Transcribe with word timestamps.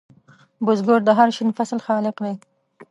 بزګر 0.65 0.99
د 1.05 1.09
هر 1.17 1.29
شین 1.35 1.49
فصل 1.57 1.79
خالق 1.85 2.15
دی 2.23 2.35